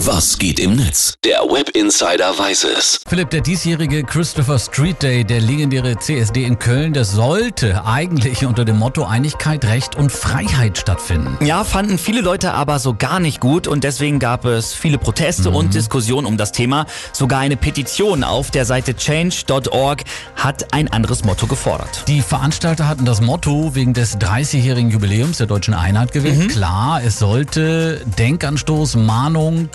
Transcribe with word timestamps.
Was 0.00 0.36
geht 0.38 0.60
im 0.60 0.76
Netz? 0.76 1.14
Der 1.24 1.38
Web 1.38 1.70
Insider 1.70 2.38
weiß 2.38 2.64
es. 2.64 3.00
Philipp, 3.08 3.30
der 3.30 3.40
diesjährige 3.40 4.04
Christopher 4.04 4.58
Street 4.58 5.02
Day, 5.02 5.24
der 5.24 5.40
legendäre 5.40 5.98
CSD 5.98 6.44
in 6.44 6.58
Köln, 6.58 6.92
der 6.92 7.06
sollte 7.06 7.82
eigentlich 7.86 8.44
unter 8.44 8.66
dem 8.66 8.78
Motto 8.78 9.04
Einigkeit, 9.04 9.64
Recht 9.64 9.96
und 9.96 10.12
Freiheit 10.12 10.76
stattfinden. 10.76 11.42
Ja, 11.42 11.64
fanden 11.64 11.96
viele 11.96 12.20
Leute 12.20 12.52
aber 12.52 12.78
so 12.78 12.92
gar 12.94 13.20
nicht 13.20 13.40
gut 13.40 13.66
und 13.66 13.84
deswegen 13.84 14.18
gab 14.18 14.44
es 14.44 14.74
viele 14.74 14.98
Proteste 14.98 15.48
und 15.48 15.72
Diskussionen 15.72 16.26
um 16.26 16.36
das 16.36 16.52
Thema. 16.52 16.84
Sogar 17.12 17.40
eine 17.40 17.56
Petition 17.56 18.22
auf 18.22 18.50
der 18.50 18.66
Seite 18.66 18.94
change.org 18.96 20.04
hat 20.36 20.74
ein 20.74 20.92
anderes 20.92 21.24
Motto 21.24 21.46
gefordert. 21.46 22.04
Die 22.06 22.20
Veranstalter 22.20 22.86
hatten 22.86 23.06
das 23.06 23.22
Motto 23.22 23.74
wegen 23.74 23.94
des 23.94 24.18
30-jährigen 24.18 24.90
Jubiläums 24.90 25.38
der 25.38 25.46
deutschen 25.46 25.72
Einheit 25.72 26.12
gewählt. 26.12 26.50
Klar, 26.50 27.00
es 27.02 27.18
sollte 27.18 28.02
Denkanstoß, 28.18 28.96
Mahnung, 28.96 29.70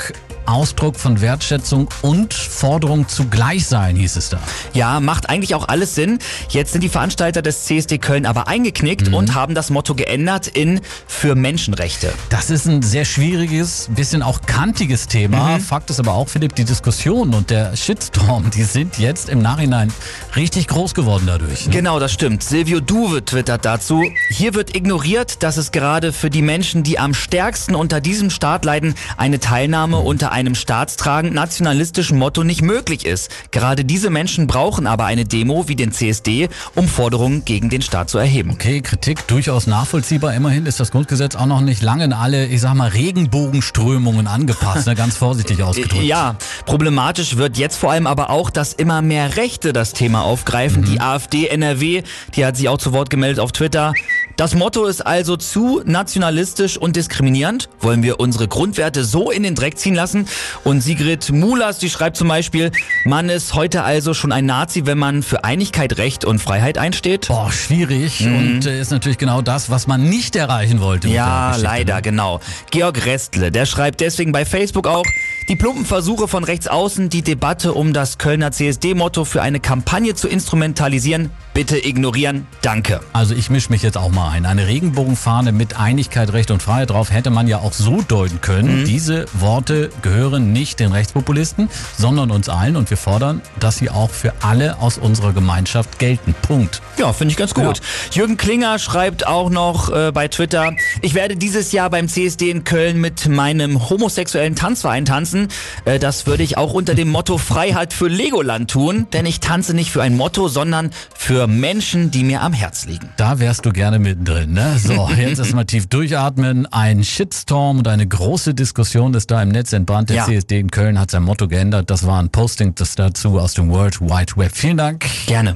Ausdruck 0.45 0.97
von 0.97 1.21
Wertschätzung 1.21 1.87
und 2.01 2.33
Forderung 2.33 3.07
zugleich 3.07 3.65
sein, 3.65 3.95
hieß 3.95 4.15
es 4.17 4.29
da. 4.29 4.39
Ja, 4.73 4.99
macht 4.99 5.29
eigentlich 5.29 5.55
auch 5.55 5.67
alles 5.67 5.95
Sinn. 5.95 6.19
Jetzt 6.49 6.73
sind 6.73 6.81
die 6.81 6.89
Veranstalter 6.89 7.41
des 7.41 7.65
CSD 7.65 7.99
Köln 7.99 8.25
aber 8.25 8.47
eingeknickt 8.47 9.13
und 9.13 9.33
haben 9.33 9.55
das 9.55 9.69
Motto 9.69 9.95
geändert 9.95 10.47
in 10.47 10.81
für 11.07 11.35
Menschenrechte. 11.35 12.11
Das 12.29 12.49
ist 12.49 12.65
ein 12.65 12.81
sehr 12.81 13.05
schwieriges, 13.05 13.89
bisschen 13.95 14.23
auch 14.23 14.41
kantiges 14.41 15.07
Thema. 15.07 15.59
Fakt 15.59 15.89
ist 15.89 15.99
aber 15.99 16.13
auch, 16.13 16.27
Philipp, 16.27 16.55
die 16.55 16.65
Diskussion 16.65 17.33
und 17.33 17.49
der 17.49 17.75
Shitstorm, 17.75 18.49
die 18.51 18.63
sind 18.63 18.97
jetzt 18.97 19.29
im 19.29 19.41
Nachhinein 19.41 19.93
richtig 20.35 20.67
groß 20.67 20.93
geworden 20.93 21.23
dadurch. 21.27 21.67
ne? 21.67 21.73
Genau, 21.73 21.99
das 21.99 22.11
stimmt. 22.11 22.43
Silvio 22.43 22.79
Duve 22.79 23.23
twittert 23.23 23.63
dazu. 23.63 24.03
Hier 24.29 24.53
wird 24.53 24.75
ignoriert, 24.75 25.43
dass 25.43 25.57
es 25.57 25.71
gerade 25.71 26.11
für 26.11 26.29
die 26.29 26.41
Menschen, 26.41 26.83
die 26.83 26.99
am 26.99 27.13
stärksten 27.13 27.75
unter 27.75 28.01
diesem 28.01 28.29
Staat 28.29 28.65
leiden, 28.65 28.95
eine 29.17 29.39
Teilnahme 29.39 30.00
unter 30.03 30.31
einem 30.31 30.55
staatstragend 30.55 31.33
nationalistischen 31.33 32.17
Motto 32.17 32.43
nicht 32.43 32.61
möglich 32.61 33.05
ist. 33.05 33.29
Gerade 33.51 33.85
diese 33.85 34.09
Menschen 34.09 34.47
brauchen 34.47 34.87
aber 34.87 35.05
eine 35.05 35.25
Demo 35.25 35.67
wie 35.67 35.75
den 35.75 35.91
CSD, 35.91 36.49
um 36.75 36.87
Forderungen 36.87 37.45
gegen 37.45 37.69
den 37.69 37.81
Staat 37.81 38.09
zu 38.09 38.17
erheben. 38.17 38.51
Okay, 38.51 38.81
Kritik 38.81 39.27
durchaus 39.27 39.67
nachvollziehbar. 39.67 40.33
Immerhin 40.33 40.65
ist 40.65 40.79
das 40.79 40.91
Grundgesetz 40.91 41.35
auch 41.35 41.45
noch 41.45 41.61
nicht 41.61 41.81
lange 41.81 42.05
in 42.05 42.13
alle, 42.13 42.45
ich 42.47 42.61
sag 42.61 42.73
mal, 42.73 42.89
Regenbogenströmungen 42.89 44.27
angepasst, 44.27 44.87
ne? 44.87 44.95
ganz 44.95 45.17
vorsichtig 45.17 45.63
ausgedrückt. 45.63 46.03
Ja, 46.03 46.35
problematisch 46.65 47.37
wird 47.37 47.57
jetzt 47.57 47.77
vor 47.77 47.91
allem 47.91 48.07
aber 48.07 48.29
auch, 48.29 48.49
dass 48.49 48.73
immer 48.73 49.01
mehr 49.01 49.37
Rechte 49.37 49.73
das 49.73 49.93
Thema 49.93 50.23
aufgreifen. 50.23 50.83
Die 50.83 50.99
AfD 50.99 51.47
NRW, 51.47 52.03
die 52.35 52.45
hat 52.45 52.57
sich 52.57 52.69
auch 52.69 52.77
zu 52.77 52.93
Wort 52.93 53.09
gemeldet 53.09 53.39
auf 53.39 53.51
Twitter. 53.51 53.93
Das 54.41 54.55
Motto 54.55 54.85
ist 54.85 55.05
also 55.05 55.37
zu 55.37 55.83
nationalistisch 55.85 56.75
und 56.75 56.95
diskriminierend. 56.95 57.69
Wollen 57.79 58.01
wir 58.01 58.19
unsere 58.19 58.47
Grundwerte 58.47 59.03
so 59.03 59.29
in 59.29 59.43
den 59.43 59.53
Dreck 59.53 59.77
ziehen 59.77 59.93
lassen? 59.93 60.27
Und 60.63 60.81
Sigrid 60.81 61.31
Mulas, 61.31 61.77
die 61.77 61.91
schreibt 61.91 62.17
zum 62.17 62.27
Beispiel, 62.27 62.71
man 63.05 63.29
ist 63.29 63.53
heute 63.53 63.83
also 63.83 64.15
schon 64.15 64.31
ein 64.31 64.47
Nazi, 64.47 64.87
wenn 64.87 64.97
man 64.97 65.21
für 65.21 65.43
Einigkeit, 65.43 65.99
Recht 65.99 66.25
und 66.25 66.39
Freiheit 66.39 66.79
einsteht. 66.79 67.27
Boah, 67.27 67.51
schwierig 67.51 68.25
und 68.25 68.65
äh, 68.65 68.81
ist 68.81 68.89
natürlich 68.89 69.19
genau 69.19 69.43
das, 69.43 69.69
was 69.69 69.85
man 69.85 70.09
nicht 70.09 70.35
erreichen 70.35 70.81
wollte. 70.81 71.07
Ja, 71.07 71.55
leider, 71.57 71.97
ne? 71.97 72.01
genau. 72.01 72.39
Georg 72.71 73.05
Restle, 73.05 73.51
der 73.51 73.67
schreibt 73.67 74.01
deswegen 74.01 74.31
bei 74.31 74.43
Facebook 74.43 74.87
auch, 74.87 75.05
die 75.49 75.55
plumpen 75.55 75.85
Versuche 75.85 76.27
von 76.27 76.43
rechts 76.43 76.67
außen, 76.67 77.09
die 77.09 77.21
Debatte 77.21 77.73
um 77.73 77.93
das 77.93 78.17
Kölner 78.17 78.51
CSD-Motto 78.51 79.23
für 79.23 79.43
eine 79.43 79.59
Kampagne 79.59 80.15
zu 80.15 80.27
instrumentalisieren, 80.27 81.29
bitte 81.53 81.77
ignorieren. 81.85 82.47
Danke. 82.63 83.01
Also 83.13 83.35
ich 83.35 83.51
mische 83.51 83.69
mich 83.69 83.83
jetzt 83.83 83.97
auch 83.97 84.09
mal 84.09 84.30
ein. 84.31 84.45
Eine 84.45 84.67
Regenbogenfahne 84.67 85.51
mit 85.51 85.77
Einigkeit, 85.77 86.33
Recht 86.33 86.51
und 86.51 86.63
Freiheit 86.63 86.89
drauf 86.89 87.11
hätte 87.11 87.29
man 87.29 87.47
ja 87.47 87.59
auch 87.59 87.73
so 87.73 88.01
deuten 88.01 88.41
können. 88.41 88.85
Diese 88.85 89.25
Worte 89.33 89.89
gehören 90.01 90.53
nicht 90.53 90.79
den 90.79 90.91
Rechtspopulisten, 90.91 91.69
sondern 91.97 92.31
uns 92.31 92.49
allen 92.49 92.77
und 92.77 92.89
wir 92.89 92.97
fordern, 92.97 93.41
dass 93.59 93.77
sie 93.77 93.89
auch 93.89 94.09
für 94.09 94.33
alle 94.41 94.79
aus 94.79 94.97
unserer 94.97 95.33
Gemeinschaft 95.33 95.99
gelten. 95.99 96.33
Punkt. 96.41 96.81
Ja, 96.97 97.13
finde 97.13 97.33
ich 97.33 97.37
ganz 97.37 97.53
gut. 97.53 97.81
Jürgen 98.11 98.37
Klinger 98.37 98.79
schreibt 98.79 99.27
auch 99.27 99.49
noch 99.49 99.89
äh, 99.89 100.11
bei 100.13 100.27
Twitter, 100.27 100.73
ich 101.01 101.13
werde 101.13 101.35
dieses 101.35 101.71
Jahr 101.71 101.89
beim 101.89 102.07
CSD 102.07 102.49
in 102.49 102.63
Köln 102.63 103.01
mit 103.01 103.27
meinem 103.27 103.89
homosexuellen 103.89 104.55
Tanzverein 104.55 105.05
tanzen. 105.05 105.49
Äh, 105.85 105.99
das 105.99 106.25
würde 106.25 106.43
ich 106.43 106.57
auch 106.57 106.73
unter 106.73 106.95
dem 106.95 107.09
Motto 107.11 107.37
Freiheit 107.37 107.93
für 107.93 108.07
Legoland 108.07 108.71
tun, 108.71 109.07
denn 109.11 109.25
ich 109.25 109.41
tanze 109.41 109.73
nicht 109.73 109.91
für 109.91 110.01
ein 110.01 110.15
Motto, 110.15 110.47
sondern 110.47 110.91
für 111.15 111.47
Menschen, 111.47 112.11
die 112.11 112.23
mir 112.23 112.41
am 112.41 112.53
Herz 112.53 112.85
liegen. 112.85 113.09
Da 113.17 113.39
wärst 113.39 113.65
du 113.65 113.71
gerne 113.73 113.99
mittendrin, 114.21 114.53
ne? 114.53 114.77
So, 114.77 115.09
jetzt 115.17 115.39
erstmal 115.39 115.65
tief 115.65 115.87
durchatmen. 115.87 116.65
Ein 116.67 117.03
Shitstorm 117.03 117.79
und 117.79 117.87
eine 117.87 118.07
große 118.07 118.53
Diskussion 118.53 119.13
ist 119.13 119.31
da 119.31 119.41
im 119.41 119.49
Netz 119.49 119.73
entbrannt. 119.73 120.09
Der 120.09 120.17
Ja. 120.17 120.25
CSD 120.25 120.59
in 120.59 120.71
Köln 120.71 120.99
hat 120.99 121.11
sein 121.11 121.23
Motto 121.23 121.47
geändert. 121.47 121.89
Das 121.89 122.05
war 122.05 122.21
ein 122.21 122.29
Posting 122.29 122.75
das 122.75 122.95
dazu 122.95 123.39
aus 123.39 123.53
dem 123.53 123.69
World 123.69 123.99
Wide 124.01 124.33
Web. 124.37 124.51
Vielen 124.53 124.77
Dank. 124.77 125.05
Gerne. 125.27 125.55